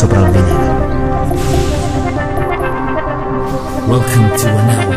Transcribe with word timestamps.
Welcome 0.00 0.32
to 4.38 4.48
an 4.48 4.89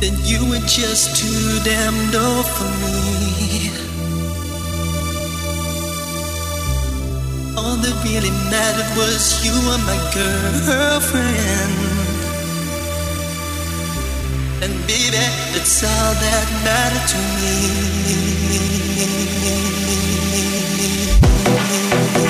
then 0.00 0.14
you 0.24 0.38
were 0.48 0.64
just 0.66 1.16
too 1.16 1.60
damn 1.64 2.10
dull 2.12 2.42
for 2.42 2.70
me. 2.82 3.70
All 7.56 7.76
that 7.76 7.96
really 8.04 8.30
mattered 8.50 8.90
was 8.96 9.44
you 9.44 9.52
were 9.66 9.82
my 9.90 9.98
girlfriend. 10.14 11.76
And 14.62 14.72
baby, 14.86 15.24
that's 15.52 15.82
all 15.82 16.14
that 16.14 16.46
mattered 16.64 17.06
to 17.12 17.18
It 22.20 22.27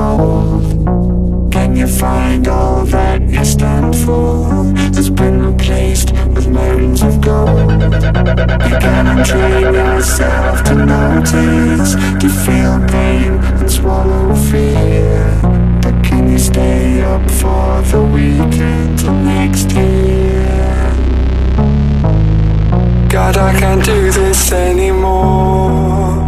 Can 0.00 1.76
you 1.76 1.86
find 1.86 2.48
all 2.48 2.86
that 2.86 3.20
you 3.20 3.44
stand 3.44 3.94
for? 3.94 4.64
That's 4.92 5.10
been 5.10 5.42
replaced 5.42 6.12
with 6.34 6.48
mountains 6.48 7.02
of 7.02 7.20
gold. 7.20 7.70
You 8.70 8.76
cannot 8.84 9.26
train 9.26 9.74
yourself 9.74 10.64
to 10.64 10.74
notice, 10.74 11.92
to 12.22 12.28
feel 12.30 12.80
pain 12.88 13.32
and 13.60 13.70
swallow 13.70 14.34
fear. 14.34 15.38
Can 16.02 16.32
you 16.32 16.38
stay 16.38 17.02
up 17.02 17.30
for 17.30 17.82
the 17.92 18.02
weekend 18.02 18.98
till 18.98 19.12
next 19.12 19.70
year? 19.72 20.46
God, 23.10 23.36
I 23.36 23.52
can't 23.58 23.84
do 23.84 24.10
this 24.10 24.50
anymore. 24.50 26.19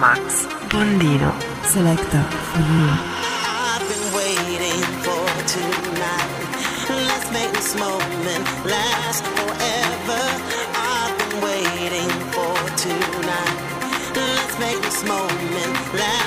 Max 0.00 0.44
Bondino. 0.68 1.32
Selector 1.64 2.22
for 2.52 2.60
you. 2.60 2.88
I've 3.64 3.80
been 3.88 4.06
waiting 4.12 4.82
for 5.04 5.24
tonight. 5.48 6.30
Let's 7.08 7.30
make 7.32 7.50
this 7.52 7.74
moment 7.74 8.44
last 8.66 9.24
forever. 9.24 10.22
I've 10.76 11.16
been 11.18 11.36
waiting 11.40 12.10
for 12.34 12.54
tonight. 12.76 13.58
Let's 14.14 14.58
make 14.58 14.80
this 14.82 15.02
moment 15.04 15.94
last 15.94 16.25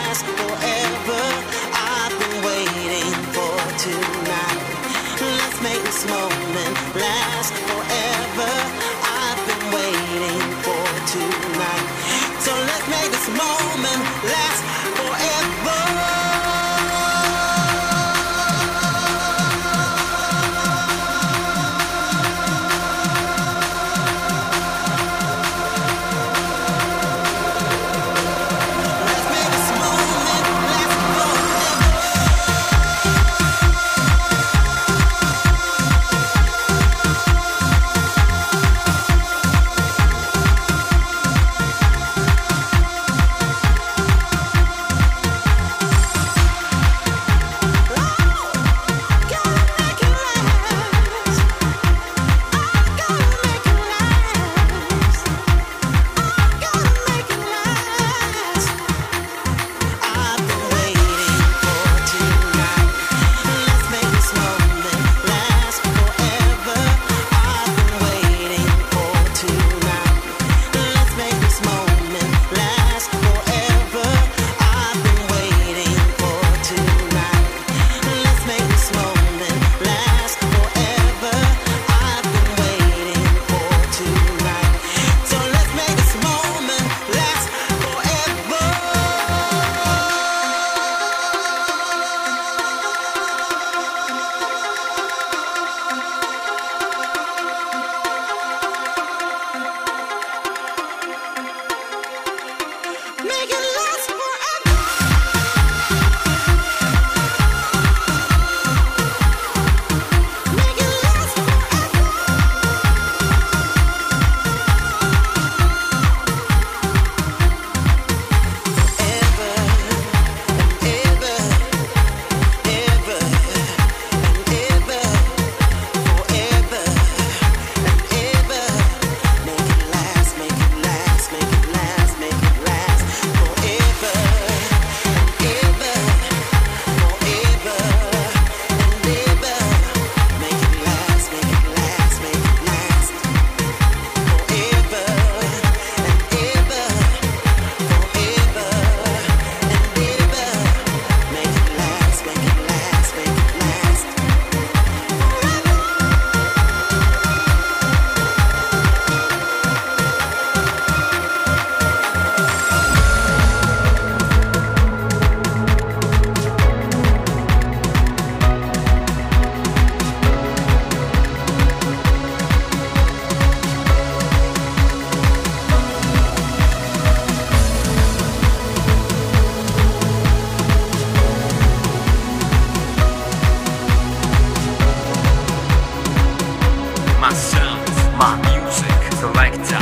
selector 189.49 189.79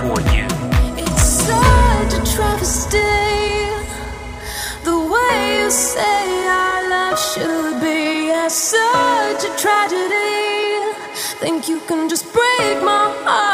for 0.00 0.20
you. 0.34 0.46
It's 0.96 1.22
such 1.22 2.14
a 2.14 2.34
travesty. 2.34 2.98
The 4.84 4.96
way 4.96 5.60
you 5.60 5.70
say 5.70 6.46
our 6.48 6.88
love 6.88 7.18
should 7.18 7.80
be 7.80 8.28
is 8.28 8.52
such 8.52 9.44
a 9.44 9.56
tragedy. 9.58 10.96
Think 11.40 11.68
you 11.68 11.80
can 11.80 12.08
just 12.08 12.32
break 12.32 12.82
my 12.82 13.12
heart. 13.24 13.53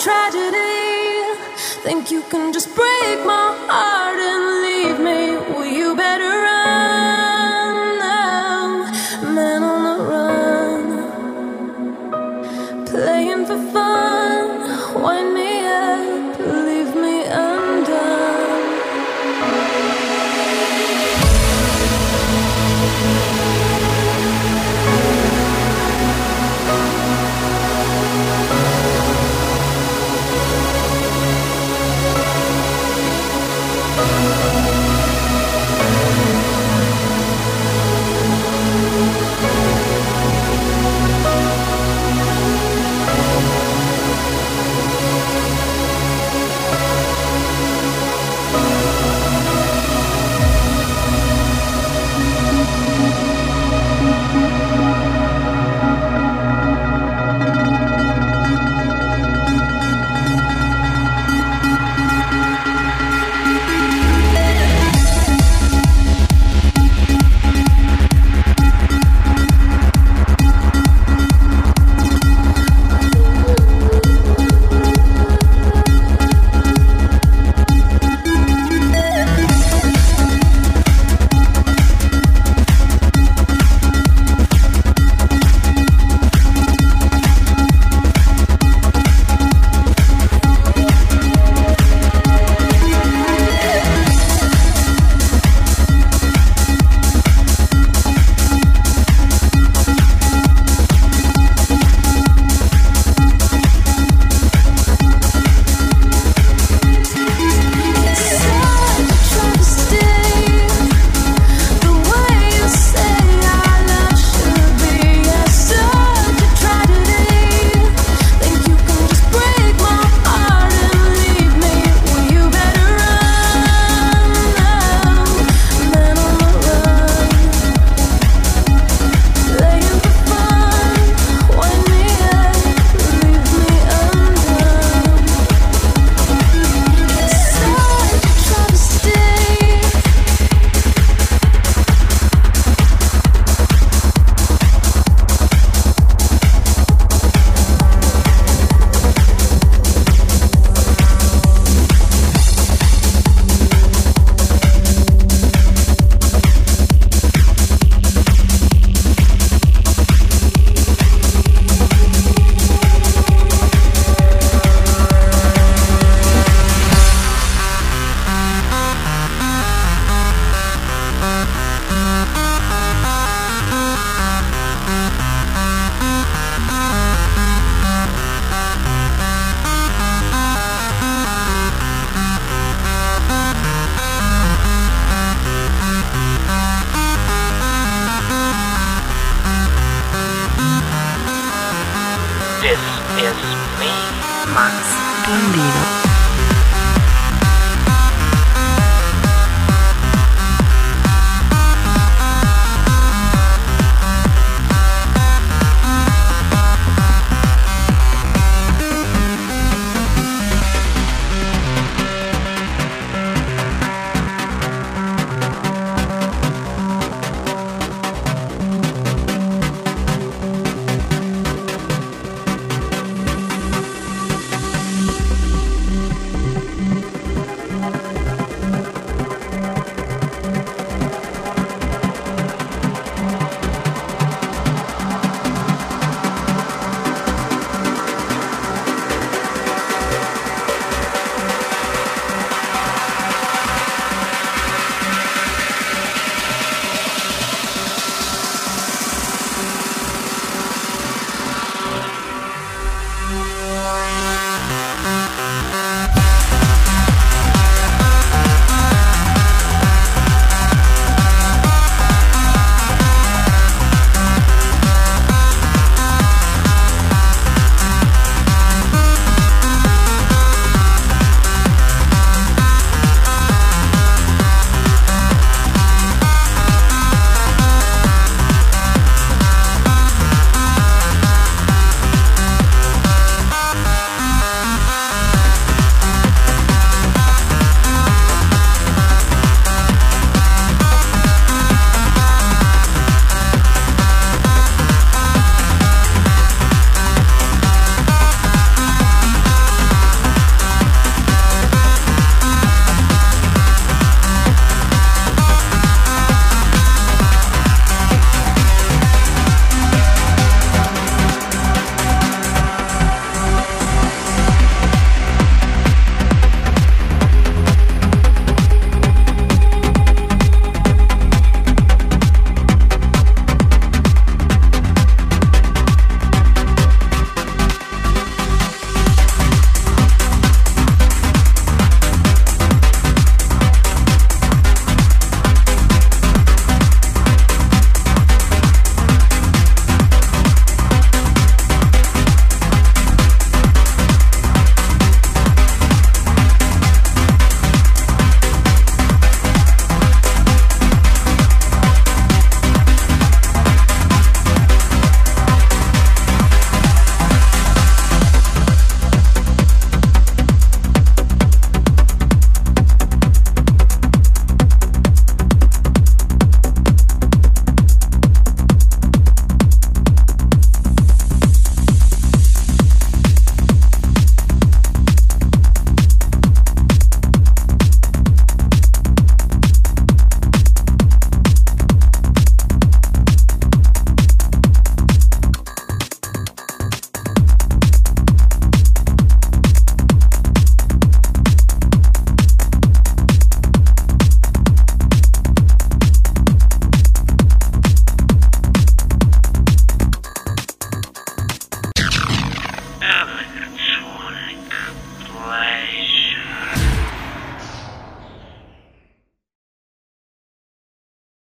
Tragedy. 0.00 1.36
Think 1.84 2.10
you 2.10 2.22
can 2.30 2.52
just 2.54 2.74
break 2.74 3.18
my 3.26 3.52
heart 3.68 4.18
and 4.18 4.59